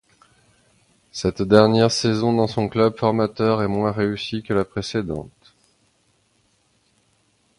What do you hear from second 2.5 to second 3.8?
club formateur est